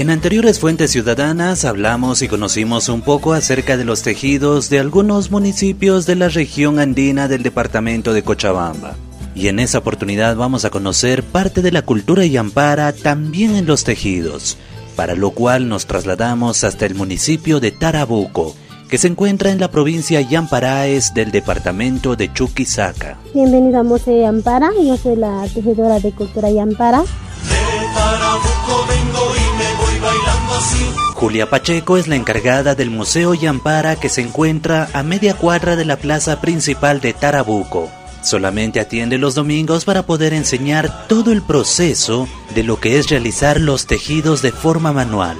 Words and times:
En 0.00 0.08
anteriores 0.08 0.58
fuentes 0.58 0.92
ciudadanas 0.92 1.66
hablamos 1.66 2.22
y 2.22 2.28
conocimos 2.28 2.88
un 2.88 3.02
poco 3.02 3.34
acerca 3.34 3.76
de 3.76 3.84
los 3.84 4.00
tejidos 4.00 4.70
de 4.70 4.78
algunos 4.78 5.30
municipios 5.30 6.06
de 6.06 6.16
la 6.16 6.30
región 6.30 6.78
andina 6.78 7.28
del 7.28 7.42
departamento 7.42 8.14
de 8.14 8.22
Cochabamba. 8.22 8.96
Y 9.34 9.48
en 9.48 9.58
esa 9.58 9.76
oportunidad 9.76 10.36
vamos 10.36 10.64
a 10.64 10.70
conocer 10.70 11.22
parte 11.22 11.60
de 11.60 11.70
la 11.70 11.82
cultura 11.82 12.24
yampara 12.24 12.94
también 12.94 13.54
en 13.56 13.66
los 13.66 13.84
tejidos, 13.84 14.56
para 14.96 15.14
lo 15.14 15.32
cual 15.32 15.68
nos 15.68 15.84
trasladamos 15.84 16.64
hasta 16.64 16.86
el 16.86 16.94
municipio 16.94 17.60
de 17.60 17.70
Tarabuco, 17.70 18.56
que 18.88 18.96
se 18.96 19.08
encuentra 19.08 19.50
en 19.50 19.60
la 19.60 19.70
provincia 19.70 20.22
Yamparaes 20.22 21.12
del 21.12 21.30
departamento 21.30 22.16
de 22.16 22.32
Chuquisaca. 22.32 23.18
Bienvenido 23.34 23.80
a 23.80 23.82
Museo 23.82 24.18
Yampara, 24.18 24.70
yo 24.82 24.96
soy 24.96 25.16
la 25.16 25.46
tejedora 25.52 26.00
de 26.00 26.10
cultura 26.12 26.50
Yampara. 26.50 27.04
Julia 31.14 31.50
Pacheco 31.50 31.98
es 31.98 32.08
la 32.08 32.16
encargada 32.16 32.74
del 32.74 32.90
Museo 32.90 33.34
Yampara 33.34 33.96
que 33.96 34.08
se 34.08 34.22
encuentra 34.22 34.88
a 34.94 35.02
media 35.02 35.34
cuadra 35.34 35.76
de 35.76 35.84
la 35.84 35.96
plaza 35.96 36.40
principal 36.40 37.00
de 37.02 37.12
Tarabuco. 37.12 37.90
Solamente 38.22 38.80
atiende 38.80 39.18
los 39.18 39.34
domingos 39.34 39.84
para 39.84 40.02
poder 40.04 40.32
enseñar 40.32 41.06
todo 41.08 41.32
el 41.32 41.42
proceso 41.42 42.26
de 42.54 42.62
lo 42.62 42.80
que 42.80 42.98
es 42.98 43.10
realizar 43.10 43.60
los 43.60 43.86
tejidos 43.86 44.40
de 44.40 44.50
forma 44.50 44.92
manual, 44.92 45.36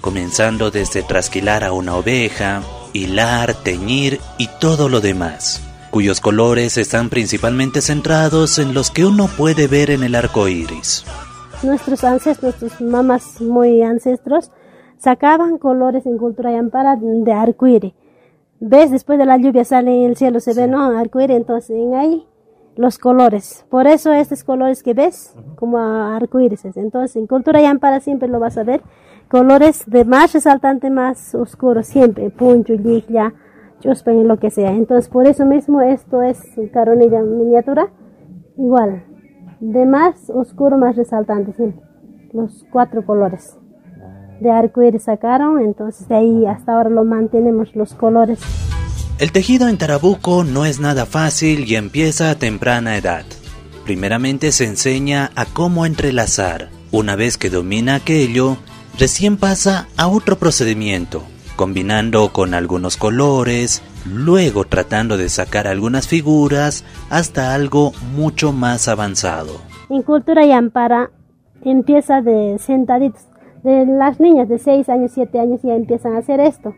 comenzando 0.00 0.70
desde 0.70 1.02
trasquilar 1.02 1.64
a 1.64 1.72
una 1.72 1.96
oveja, 1.96 2.62
hilar, 2.92 3.54
teñir 3.54 4.20
y 4.38 4.48
todo 4.60 4.88
lo 4.88 5.00
demás, 5.00 5.62
cuyos 5.90 6.20
colores 6.20 6.76
están 6.76 7.08
principalmente 7.08 7.82
centrados 7.82 8.58
en 8.58 8.72
los 8.72 8.90
que 8.90 9.04
uno 9.04 9.26
puede 9.26 9.66
ver 9.66 9.90
en 9.90 10.04
el 10.04 10.14
arco 10.14 10.46
iris. 10.46 11.04
Nuestros 11.64 12.04
ancestros, 12.04 12.60
nuestros 12.60 12.80
mamás 12.80 13.40
muy 13.40 13.82
ancestros, 13.82 14.52
sacaban 14.98 15.58
colores 15.58 16.06
en 16.06 16.18
cultura 16.18 16.52
yampara 16.52 16.96
de 16.96 17.32
arco 17.32 17.66
iris. 17.66 17.94
¿Ves? 18.60 18.90
Después 18.90 19.18
de 19.18 19.26
la 19.26 19.36
lluvia 19.36 19.64
sale 19.64 20.04
en 20.04 20.10
el 20.10 20.16
cielo, 20.16 20.40
se 20.40 20.54
ve, 20.54 20.66
¿no? 20.66 20.96
Arco 20.98 21.20
iris, 21.20 21.36
entonces 21.36 21.70
en 21.70 21.94
ahí 21.94 22.26
los 22.76 22.98
colores. 22.98 23.64
Por 23.70 23.86
eso 23.86 24.12
estos 24.12 24.44
colores 24.44 24.82
que 24.82 24.94
ves, 24.94 25.34
como 25.56 25.78
arco 25.78 26.40
iris. 26.40 26.64
Entonces 26.64 27.16
en 27.16 27.26
cultura 27.26 27.60
yampara 27.60 28.00
siempre 28.00 28.28
lo 28.28 28.40
vas 28.40 28.58
a 28.58 28.62
ver 28.62 28.82
colores 29.28 29.84
de 29.86 30.04
más 30.04 30.32
resaltante, 30.32 30.90
más 30.90 31.34
oscuro, 31.34 31.82
siempre, 31.82 32.30
puncho, 32.30 32.74
liglia, 32.74 33.34
chuspen, 33.80 34.28
lo 34.28 34.38
que 34.38 34.50
sea. 34.50 34.70
Entonces, 34.70 35.08
por 35.08 35.26
eso 35.26 35.44
mismo 35.44 35.80
esto 35.80 36.22
es 36.22 36.40
caronilla 36.72 37.20
miniatura, 37.22 37.88
igual, 38.56 39.04
de 39.72 39.86
más 39.86 40.28
oscuro, 40.28 40.76
más 40.76 40.94
resaltante, 40.94 41.54
siempre, 41.54 41.80
los 42.34 42.66
cuatro 42.70 43.04
colores. 43.06 43.56
De 44.40 44.50
arco 44.50 44.82
iris 44.82 45.04
sacaron, 45.04 45.60
entonces 45.60 46.06
de 46.06 46.16
ahí 46.16 46.46
hasta 46.46 46.74
ahora 46.74 46.90
lo 46.90 47.04
mantenemos 47.04 47.74
los 47.74 47.94
colores. 47.94 48.40
El 49.18 49.32
tejido 49.32 49.68
en 49.68 49.78
Tarabuco 49.78 50.44
no 50.44 50.66
es 50.66 50.80
nada 50.80 51.06
fácil 51.06 51.64
y 51.66 51.76
empieza 51.76 52.30
a 52.30 52.34
temprana 52.34 52.96
edad. 52.96 53.24
Primeramente 53.84 54.52
se 54.52 54.66
enseña 54.66 55.30
a 55.34 55.46
cómo 55.46 55.86
entrelazar. 55.86 56.68
Una 56.90 57.16
vez 57.16 57.38
que 57.38 57.48
domina 57.48 57.94
aquello, 57.94 58.58
recién 58.98 59.38
pasa 59.38 59.88
a 59.96 60.08
otro 60.08 60.36
procedimiento, 60.36 61.22
combinando 61.56 62.32
con 62.32 62.54
algunos 62.54 62.96
colores, 62.96 63.82
luego 64.10 64.64
tratando 64.64 65.16
de 65.16 65.28
sacar 65.28 65.66
algunas 65.66 66.08
figuras 66.08 66.84
hasta 67.10 67.54
algo 67.54 67.92
mucho 68.14 68.52
más 68.52 68.88
avanzado. 68.88 69.52
En 69.90 70.02
cultura 70.02 70.44
yampara 70.44 71.10
empieza 71.62 72.20
de 72.20 72.58
sentaditos. 72.58 73.26
De 73.62 73.86
las 73.86 74.20
niñas 74.20 74.48
de 74.48 74.58
6 74.58 74.88
años, 74.90 75.12
7 75.14 75.40
años 75.40 75.60
ya 75.62 75.74
empiezan 75.74 76.14
a 76.14 76.18
hacer 76.18 76.38
esto. 76.40 76.74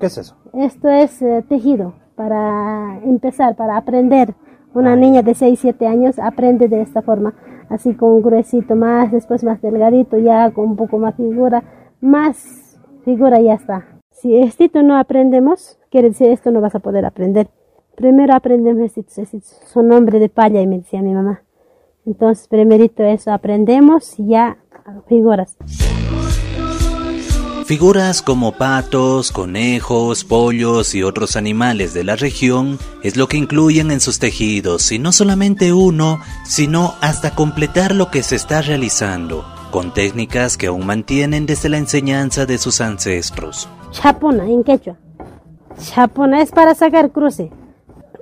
¿Qué 0.00 0.06
es 0.06 0.18
eso? 0.18 0.36
Esto 0.52 0.88
es 0.88 1.22
eh, 1.22 1.44
tejido 1.48 1.94
para 2.16 2.98
empezar, 3.04 3.54
para 3.54 3.76
aprender. 3.76 4.34
Una 4.74 4.94
ah. 4.94 4.96
niña 4.96 5.22
de 5.22 5.34
6, 5.34 5.58
7 5.60 5.86
años 5.86 6.18
aprende 6.18 6.68
de 6.68 6.82
esta 6.82 7.02
forma 7.02 7.34
así 7.68 7.94
con 7.94 8.10
un 8.10 8.22
gruesito 8.22 8.76
más, 8.76 9.12
después 9.12 9.44
más 9.44 9.60
delgadito, 9.62 10.18
ya 10.18 10.50
con 10.50 10.70
un 10.70 10.76
poco 10.76 10.98
más 10.98 11.14
figura, 11.14 11.62
más 12.00 12.78
figura 13.04 13.40
ya 13.40 13.54
está. 13.54 13.95
Si 14.20 14.34
esto 14.34 14.82
no 14.82 14.98
aprendemos, 14.98 15.78
quiere 15.90 16.08
decir 16.08 16.28
esto 16.28 16.50
no 16.50 16.62
vas 16.62 16.74
a 16.74 16.78
poder 16.78 17.04
aprender. 17.04 17.48
Primero 17.96 18.34
aprendemos 18.34 18.96
estos, 18.96 19.28
son 19.72 19.88
nombre 19.88 20.18
de 20.18 20.30
palla 20.30 20.62
y 20.62 20.66
me 20.66 20.78
decía 20.78 21.02
mi 21.02 21.12
mamá. 21.12 21.42
Entonces, 22.06 22.48
primerito 22.48 23.02
eso 23.02 23.30
aprendemos 23.30 24.18
y 24.18 24.28
ya 24.28 24.56
figuras. 25.06 25.56
Figuras 27.66 28.22
como 28.22 28.52
patos, 28.52 29.32
conejos, 29.32 30.24
pollos 30.24 30.94
y 30.94 31.02
otros 31.02 31.36
animales 31.36 31.92
de 31.92 32.04
la 32.04 32.16
región 32.16 32.78
es 33.02 33.16
lo 33.16 33.26
que 33.26 33.36
incluyen 33.36 33.90
en 33.90 34.00
sus 34.00 34.18
tejidos, 34.18 34.92
y 34.92 34.98
no 34.98 35.10
solamente 35.12 35.72
uno, 35.72 36.20
sino 36.44 36.94
hasta 37.00 37.34
completar 37.34 37.94
lo 37.94 38.10
que 38.10 38.22
se 38.22 38.36
está 38.36 38.62
realizando, 38.62 39.44
con 39.72 39.92
técnicas 39.92 40.56
que 40.56 40.68
aún 40.68 40.86
mantienen 40.86 41.44
desde 41.44 41.68
la 41.68 41.78
enseñanza 41.78 42.46
de 42.46 42.58
sus 42.58 42.80
ancestros. 42.80 43.68
Chapona 43.96 44.44
en 44.44 44.62
quechua. 44.62 44.96
Chapona 45.78 46.42
es 46.42 46.52
para 46.52 46.74
sacar 46.74 47.12
cruce. 47.12 47.50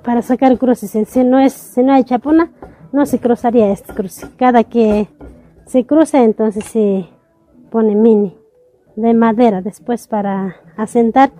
Para 0.05 0.21
sacar 0.21 0.57
cruces. 0.57 0.91
Si 1.09 1.23
no, 1.25 1.37
es, 1.37 1.51
si 1.51 1.83
no 1.83 1.91
hay 1.91 2.05
chapona, 2.05 2.49
no 2.93 3.05
se 3.05 3.19
cruzaría 3.19 3.69
este 3.71 3.93
cruce. 3.93 4.25
Cada 4.37 4.63
que 4.63 5.09
se 5.65 5.85
cruza, 5.85 6.23
entonces 6.23 6.63
se 6.63 7.09
pone 7.71 7.93
mini 7.93 8.37
de 8.95 9.13
madera 9.13 9.61
después 9.61 10.07
para 10.07 10.55
asentar 10.77 11.31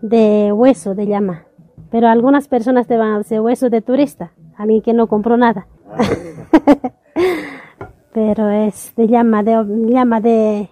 de 0.00 0.52
hueso 0.54 0.94
de 0.94 1.06
llama. 1.06 1.44
Pero 1.90 2.08
algunas 2.08 2.48
personas 2.48 2.86
te 2.86 2.96
van 2.96 3.10
a 3.10 3.18
hacer 3.18 3.42
hueso 3.42 3.68
de 3.68 3.82
turista, 3.82 4.32
alguien 4.56 4.80
que 4.80 4.94
no 4.94 5.06
compró 5.06 5.36
nada. 5.36 5.66
Pero 8.14 8.48
es 8.48 8.94
de 8.96 9.06
llama, 9.06 9.42
de 9.42 9.62
llama 9.86 10.22
de 10.22 10.70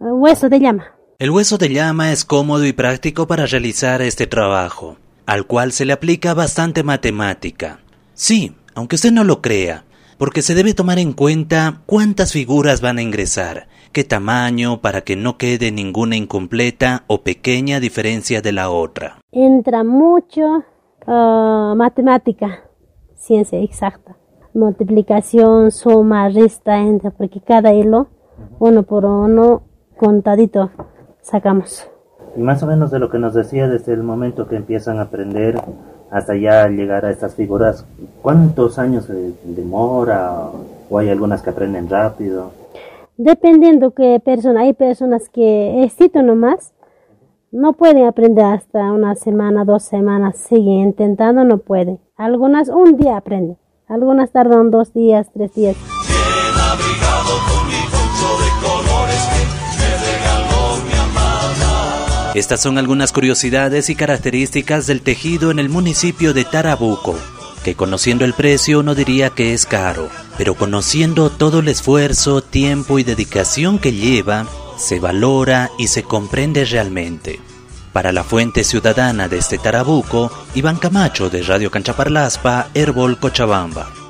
hueso 0.00 0.48
de 0.48 0.58
llama. 0.58 0.95
El 1.18 1.30
hueso 1.30 1.56
de 1.56 1.70
llama 1.70 2.12
es 2.12 2.26
cómodo 2.26 2.66
y 2.66 2.74
práctico 2.74 3.26
para 3.26 3.46
realizar 3.46 4.02
este 4.02 4.26
trabajo, 4.26 4.96
al 5.24 5.46
cual 5.46 5.72
se 5.72 5.86
le 5.86 5.94
aplica 5.94 6.34
bastante 6.34 6.82
matemática. 6.82 7.78
Sí, 8.12 8.54
aunque 8.74 8.96
usted 8.96 9.12
no 9.12 9.24
lo 9.24 9.40
crea, 9.40 9.84
porque 10.18 10.42
se 10.42 10.54
debe 10.54 10.74
tomar 10.74 10.98
en 10.98 11.14
cuenta 11.14 11.80
cuántas 11.86 12.32
figuras 12.32 12.82
van 12.82 12.98
a 12.98 13.02
ingresar, 13.02 13.66
qué 13.92 14.04
tamaño 14.04 14.82
para 14.82 15.00
que 15.00 15.16
no 15.16 15.38
quede 15.38 15.72
ninguna 15.72 16.16
incompleta 16.16 17.04
o 17.06 17.22
pequeña 17.22 17.80
diferencia 17.80 18.42
de 18.42 18.52
la 18.52 18.68
otra. 18.68 19.16
Entra 19.32 19.84
mucho 19.84 20.64
ah, 21.06 21.72
matemática, 21.78 22.64
ciencia 23.14 23.58
exacta. 23.58 24.18
Multiplicación, 24.52 25.70
suma, 25.70 26.28
resta, 26.28 26.76
entra, 26.76 27.10
porque 27.10 27.40
cada 27.40 27.72
hilo, 27.72 28.08
uno 28.58 28.82
por 28.82 29.06
uno, 29.06 29.62
contadito, 29.96 30.70
sacamos. 31.26 31.90
Y 32.36 32.40
más 32.40 32.62
o 32.62 32.66
menos 32.66 32.90
de 32.90 32.98
lo 32.98 33.10
que 33.10 33.18
nos 33.18 33.34
decía 33.34 33.68
desde 33.68 33.92
el 33.92 34.02
momento 34.02 34.46
que 34.46 34.56
empiezan 34.56 34.98
a 34.98 35.02
aprender 35.02 35.60
hasta 36.10 36.36
ya 36.36 36.68
llegar 36.68 37.04
a 37.04 37.10
estas 37.10 37.34
figuras, 37.34 37.84
¿cuántos 38.22 38.78
años 38.78 39.10
demora? 39.44 40.50
¿O 40.88 40.98
hay 40.98 41.10
algunas 41.10 41.42
que 41.42 41.50
aprenden 41.50 41.88
rápido? 41.90 42.52
Dependiendo 43.16 43.90
qué 43.92 44.20
persona, 44.24 44.60
hay 44.60 44.72
personas 44.72 45.28
que 45.28 45.82
éxito 45.82 46.22
nomás, 46.22 46.74
no 47.50 47.72
pueden 47.72 48.06
aprender 48.06 48.44
hasta 48.44 48.92
una 48.92 49.14
semana, 49.14 49.64
dos 49.64 49.82
semanas, 49.82 50.36
siguen 50.36 50.88
intentando, 50.88 51.42
no 51.42 51.58
pueden. 51.58 51.98
Algunas 52.16 52.68
un 52.68 52.96
día 52.96 53.16
aprenden, 53.16 53.56
algunas 53.88 54.30
tardan 54.30 54.70
dos 54.70 54.92
días, 54.92 55.30
tres 55.32 55.54
días. 55.54 55.95
Estas 62.36 62.60
son 62.60 62.76
algunas 62.76 63.12
curiosidades 63.12 63.88
y 63.88 63.94
características 63.94 64.86
del 64.86 65.00
tejido 65.00 65.50
en 65.50 65.58
el 65.58 65.70
municipio 65.70 66.34
de 66.34 66.44
Tarabuco, 66.44 67.18
que 67.64 67.74
conociendo 67.74 68.26
el 68.26 68.34
precio 68.34 68.80
uno 68.80 68.94
diría 68.94 69.30
que 69.30 69.54
es 69.54 69.64
caro, 69.64 70.10
pero 70.36 70.54
conociendo 70.54 71.30
todo 71.30 71.60
el 71.60 71.68
esfuerzo, 71.68 72.42
tiempo 72.42 72.98
y 72.98 73.04
dedicación 73.04 73.78
que 73.78 73.94
lleva, 73.94 74.46
se 74.76 75.00
valora 75.00 75.70
y 75.78 75.86
se 75.86 76.02
comprende 76.02 76.66
realmente. 76.66 77.40
Para 77.94 78.12
la 78.12 78.22
Fuente 78.22 78.64
Ciudadana 78.64 79.28
de 79.28 79.38
este 79.38 79.56
Tarabuco, 79.56 80.30
Iván 80.54 80.76
Camacho 80.76 81.30
de 81.30 81.42
Radio 81.42 81.70
Canchaparlaspa, 81.70 82.68
Herbol 82.74 83.18
Cochabamba. 83.18 84.05